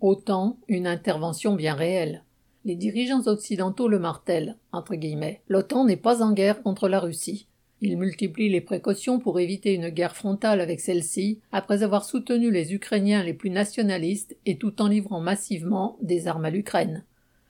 Autant 0.00 0.58
une 0.68 0.86
intervention 0.86 1.54
bien 1.54 1.74
réelle. 1.74 2.22
Les 2.66 2.74
dirigeants 2.74 3.26
occidentaux 3.26 3.88
le 3.88 3.98
martèlent, 3.98 4.56
entre 4.72 4.94
guillemets. 4.94 5.40
L'OTAN 5.48 5.84
n'est 5.84 5.96
pas 5.96 6.22
en 6.22 6.32
guerre 6.32 6.62
contre 6.62 6.88
la 6.88 7.00
Russie. 7.00 7.46
Ils 7.80 7.96
multiplient 7.96 8.50
les 8.50 8.60
précautions 8.60 9.18
pour 9.18 9.40
éviter 9.40 9.72
une 9.72 9.88
guerre 9.88 10.16
frontale 10.16 10.60
avec 10.60 10.80
celle-ci, 10.80 11.40
après 11.50 11.82
avoir 11.82 12.04
soutenu 12.04 12.50
les 12.50 12.74
Ukrainiens 12.74 13.22
les 13.22 13.34
plus 13.34 13.50
nationalistes 13.50 14.36
et 14.44 14.58
tout 14.58 14.82
en 14.82 14.88
livrant 14.88 15.20
massivement 15.20 15.96
des 16.02 16.28
armes 16.28 16.44
à 16.44 16.50
l'Ukraine. 16.50 17.04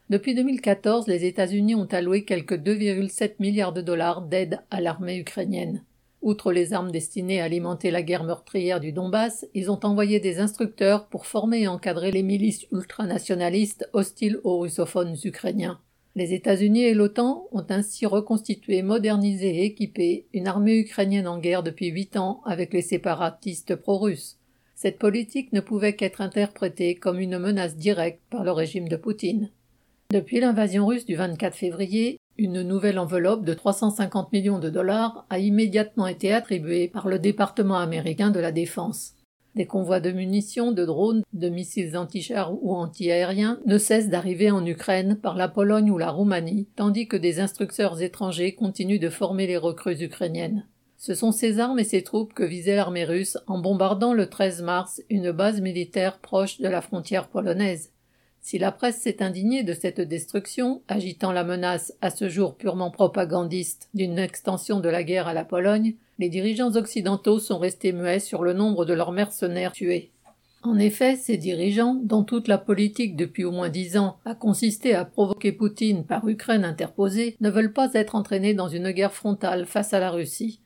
Depuis 0.09 0.37
2014, 0.37 1.09
les 1.09 1.25
États-Unis 1.25 1.75
ont 1.75 1.87
alloué 1.87 2.25
quelques 2.25 2.59
2,7 2.59 3.35
milliards 3.41 3.73
de 3.73 3.83
dollars 3.83 4.23
d'aide 4.23 4.61
à 4.71 4.81
l'armée 4.81 5.19
ukrainienne. 5.19 5.83
Outre 6.27 6.51
les 6.51 6.73
armes 6.73 6.91
destinées 6.91 7.41
à 7.41 7.45
alimenter 7.45 7.93
la 7.93 8.03
guerre 8.03 8.25
meurtrière 8.25 8.81
du 8.81 8.91
Donbass, 8.91 9.47
ils 9.55 9.71
ont 9.71 9.79
envoyé 9.85 10.19
des 10.19 10.41
instructeurs 10.41 11.07
pour 11.07 11.25
former 11.25 11.61
et 11.61 11.69
encadrer 11.69 12.11
les 12.11 12.25
milices 12.25 12.67
ultranationalistes 12.73 13.89
hostiles 13.93 14.41
aux 14.43 14.59
russophones 14.59 15.15
ukrainiens. 15.23 15.79
Les 16.17 16.35
États-Unis 16.35 16.83
et 16.83 16.95
l'OTAN 16.95 17.47
ont 17.53 17.65
ainsi 17.69 18.07
reconstitué, 18.07 18.83
modernisé 18.83 19.59
et 19.59 19.67
équipé 19.67 20.27
une 20.33 20.49
armée 20.49 20.77
ukrainienne 20.79 21.29
en 21.29 21.39
guerre 21.39 21.63
depuis 21.63 21.91
huit 21.91 22.17
ans 22.17 22.41
avec 22.45 22.73
les 22.75 22.83
séparatistes 22.83 23.77
pro-russes. 23.77 24.37
Cette 24.75 24.99
politique 24.99 25.53
ne 25.53 25.61
pouvait 25.61 25.95
qu'être 25.95 26.23
interprétée 26.23 26.97
comme 26.97 27.21
une 27.21 27.39
menace 27.39 27.77
directe 27.77 28.21
par 28.31 28.43
le 28.43 28.51
régime 28.51 28.89
de 28.89 28.97
Poutine. 28.97 29.53
Depuis 30.11 30.41
l'invasion 30.41 30.89
russe 30.89 31.07
du 31.07 31.15
24 31.15 31.55
février, 31.55 32.19
une 32.39 32.63
nouvelle 32.63 32.99
enveloppe 32.99 33.45
de 33.45 33.55
350 33.55 34.33
millions 34.33 34.59
de 34.59 34.69
dollars 34.69 35.27
a 35.31 35.39
immédiatement 35.39 36.07
été 36.07 36.33
attribuée 36.33 36.89
par 36.89 37.09
le 37.09 37.19
département 37.19 37.79
américain 37.79 38.31
de 38.31 38.41
la 38.41 38.53
Défense. 38.53 39.15
Des 39.55 39.67
convois 39.67 40.01
de 40.01 40.13
munitions, 40.13 40.71
de 40.71 40.85
drones, 40.85 41.23
de 41.33 41.49
missiles 41.49 41.97
anti-chars 41.97 42.53
ou 42.63 42.75
anti-aériens 42.75 43.59
ne 43.65 43.79
cessent 43.79 44.11
d'arriver 44.11 44.51
en 44.51 44.67
Ukraine 44.67 45.17
par 45.17 45.35
la 45.35 45.49
Pologne 45.49 45.91
ou 45.91 45.97
la 45.97 46.11
Roumanie, 46.11 46.69
tandis 46.77 47.09
que 47.09 47.17
des 47.17 47.41
instructeurs 47.41 48.03
étrangers 48.03 48.55
continuent 48.55 49.01
de 49.01 49.09
former 49.09 49.47
les 49.47 49.57
recrues 49.57 50.03
ukrainiennes. 50.03 50.67
Ce 50.99 51.15
sont 51.15 51.33
ces 51.33 51.59
armes 51.59 51.79
et 51.79 51.85
ces 51.85 52.03
troupes 52.03 52.35
que 52.35 52.43
visait 52.43 52.77
l'armée 52.77 53.05
russe 53.05 53.39
en 53.47 53.59
bombardant 53.59 54.13
le 54.13 54.29
13 54.29 54.63
mars 54.63 55.03
une 55.09 55.31
base 55.31 55.63
militaire 55.63 56.19
proche 56.19 56.61
de 56.61 56.69
la 56.69 56.83
frontière 56.83 57.29
polonaise. 57.29 57.93
Si 58.47 58.59
la 58.59 58.71
presse 58.71 58.99
s'est 58.99 59.25
indignée 59.25 59.65
de 59.65 59.75
cette 59.75 60.01
destruction, 60.01 60.81
agitant 60.87 61.33
la 61.33 61.43
menace, 61.43 61.93
à 62.01 62.11
ce 62.11 62.29
jour 62.29 62.55
purement 62.55 62.93
propagandiste, 62.93 63.89
d'une 63.93 64.21
extension 64.21 64.79
de 64.79 64.89
la 64.89 65.03
guerre 65.03 65.27
à 65.27 65.35
la 65.35 65.45
Pologne, 65.45 65.97
les 66.21 66.29
dirigeants 66.29 66.77
occidentaux 66.77 67.41
sont 67.41 67.59
restés 67.59 67.91
muets 67.91 68.21
sur 68.21 68.45
le 68.45 68.53
nombre 68.53 68.85
de 68.85 68.95
leurs 68.95 69.11
mercenaires 69.11 69.73
tués. 69.73 70.13
En 70.63 70.79
effet, 70.79 71.17
ces 71.17 71.39
dirigeants, 71.39 72.01
dont 72.01 72.23
toute 72.23 72.47
la 72.47 72.57
politique 72.57 73.17
depuis 73.17 73.43
au 73.43 73.51
moins 73.51 73.69
dix 73.69 73.97
ans 73.97 74.19
a 74.25 74.37
consisté 74.37 74.95
à 74.95 75.05
provoquer 75.05 75.51
Poutine 75.51 76.05
par 76.05 76.29
Ukraine 76.29 76.65
interposée, 76.65 77.37
ne 77.41 77.51
veulent 77.51 77.73
pas 77.73 77.95
être 77.95 78.15
entraînés 78.15 78.55
dans 78.55 78.69
une 78.69 78.93
guerre 78.93 79.13
frontale 79.13 79.67
face 79.67 79.93
à 79.93 79.99
la 79.99 80.13
Russie. 80.13 80.61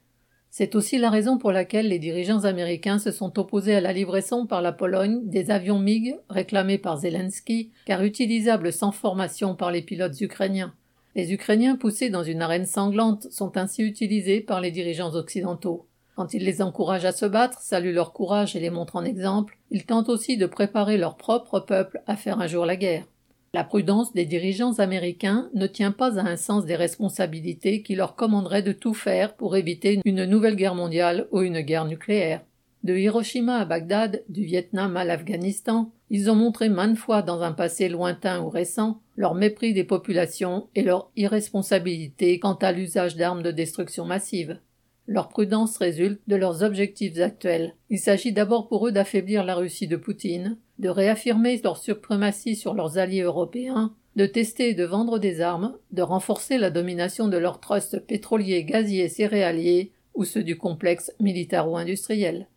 C'est 0.53 0.75
aussi 0.75 0.99
la 0.99 1.11
raison 1.11 1.39
pour 1.39 1.53
laquelle 1.53 1.89
les 1.89 2.01
dirigeants 2.01 2.45
américains 2.45 2.99
se 2.99 3.13
sont 3.13 3.39
opposés 3.39 3.77
à 3.77 3.81
la 3.81 3.93
livraison 3.93 4.47
par 4.47 4.63
la 4.63 4.73
Pologne 4.73 5.21
des 5.29 5.53
avions 5.53 5.79
MiG 5.79 6.17
réclamés 6.29 6.79
par 6.79 6.99
Zelensky, 6.99 7.71
car 7.87 8.03
utilisables 8.03 8.73
sans 8.73 8.91
formation 8.91 9.55
par 9.55 9.71
les 9.71 9.81
pilotes 9.81 10.21
ukrainiens. 10.21 10.75
Les 11.15 11.33
Ukrainiens 11.33 11.77
poussés 11.77 12.11
dans 12.11 12.25
une 12.25 12.43
arène 12.43 12.67
sanglante 12.67 13.31
sont 13.31 13.57
ainsi 13.57 13.83
utilisés 13.83 14.41
par 14.41 14.61
les 14.61 14.73
dirigeants 14.73 15.15
occidentaux. 15.15 15.87
Quand 16.17 16.35
ils 16.35 16.45
les 16.45 16.63
encouragent 16.63 17.05
à 17.05 17.13
se 17.13 17.27
battre, 17.27 17.61
saluent 17.61 17.95
leur 17.95 18.13
courage 18.13 18.57
et 18.57 18.61
les 18.61 18.71
montrent 18.71 18.97
en 18.97 19.05
exemple, 19.05 19.57
ils 19.71 19.87
tentent 19.87 20.09
aussi 20.09 20.37
de 20.37 20.47
préparer 20.47 20.99
leur 20.99 21.17
propre 21.17 21.61
peuple 21.61 22.03
à 22.09 22.17
faire 22.17 22.41
un 22.41 22.49
jour 22.49 22.67
la 22.67 22.77
guerre. 22.77 23.05
La 23.53 23.65
prudence 23.65 24.13
des 24.13 24.27
dirigeants 24.27 24.75
américains 24.75 25.51
ne 25.55 25.67
tient 25.67 25.91
pas 25.91 26.21
à 26.21 26.23
un 26.23 26.37
sens 26.37 26.65
des 26.67 26.77
responsabilités 26.77 27.83
qui 27.83 27.97
leur 27.97 28.15
commanderait 28.15 28.63
de 28.63 28.71
tout 28.71 28.95
faire 28.95 29.35
pour 29.35 29.57
éviter 29.57 30.01
une 30.05 30.25
nouvelle 30.25 30.55
guerre 30.55 30.77
mondiale 30.77 31.27
ou 31.33 31.41
une 31.41 31.61
guerre 31.61 31.85
nucléaire. 31.85 32.43
De 32.85 32.97
Hiroshima 32.97 33.57
à 33.57 33.65
Bagdad, 33.65 34.23
du 34.29 34.45
Vietnam 34.45 34.97
à 34.97 35.05
l'Afghanistan, 35.05 35.93
ils 36.11 36.31
ont 36.31 36.37
montré 36.37 36.69
maintes 36.69 36.97
fois 36.97 37.23
dans 37.23 37.43
un 37.43 37.53
passé 37.53 37.89
lointain 37.89 38.41
ou 38.41 38.49
récent 38.49 39.01
leur 39.17 39.35
mépris 39.35 39.75
des 39.75 39.85
populations 39.85 40.69
et 40.77 40.83
leur 40.83 41.11
irresponsabilité 41.17 42.39
quant 42.39 42.55
à 42.55 42.71
l'usage 42.71 43.17
d'armes 43.17 43.43
de 43.43 43.51
destruction 43.51 44.05
massive. 44.05 44.61
Leur 45.09 45.29
prudence 45.29 45.77
résulte 45.77 46.21
de 46.29 46.37
leurs 46.37 46.63
objectifs 46.63 47.19
actuels. 47.19 47.75
Il 47.91 47.99
s'agit 47.99 48.33
d'abord 48.33 48.69
pour 48.69 48.87
eux 48.87 48.93
d'affaiblir 48.93 49.45
la 49.45 49.57
Russie 49.57 49.89
de 49.89 49.97
Poutine, 49.97 50.57
de 50.81 50.89
réaffirmer 50.89 51.61
leur 51.63 51.77
suprématie 51.77 52.57
sur 52.57 52.75
leurs 52.75 52.99
alliés 52.99 53.21
européens, 53.21 53.95
de 54.17 54.27
tester 54.27 54.71
et 54.71 54.75
de 54.75 54.85
vendre 54.85 55.19
des 55.19 55.41
armes, 55.41 55.77
de 55.93 56.03
renforcer 56.03 56.59
la 56.59 56.71
domination 56.71 57.29
de 57.29 57.37
leurs 57.37 57.61
trusts 57.61 58.01
pétroliers, 58.01 58.65
gaziers, 58.65 59.09
céréaliers 59.09 59.93
ou 60.15 60.25
ceux 60.25 60.43
du 60.43 60.57
complexe 60.57 61.13
militaro-industriel. 61.21 62.49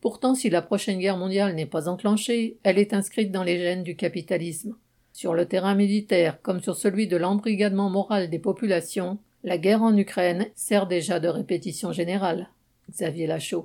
Pourtant, 0.00 0.34
si 0.34 0.50
la 0.50 0.62
prochaine 0.62 0.98
guerre 0.98 1.18
mondiale 1.18 1.54
n'est 1.54 1.66
pas 1.66 1.88
enclenchée, 1.88 2.56
elle 2.62 2.78
est 2.78 2.94
inscrite 2.94 3.30
dans 3.30 3.44
les 3.44 3.58
gènes 3.58 3.84
du 3.84 3.94
capitalisme. 3.94 4.74
Sur 5.12 5.34
le 5.34 5.46
terrain 5.46 5.74
militaire, 5.74 6.40
comme 6.42 6.60
sur 6.60 6.76
celui 6.76 7.06
de 7.06 7.16
l'embrigadement 7.16 7.90
moral 7.90 8.30
des 8.30 8.38
populations, 8.38 9.18
la 9.44 9.58
guerre 9.58 9.82
en 9.82 9.96
Ukraine 9.96 10.46
sert 10.54 10.86
déjà 10.86 11.20
de 11.20 11.28
répétition 11.28 11.92
générale. 11.92 12.48
Xavier 12.90 13.26
Lachaud. 13.26 13.54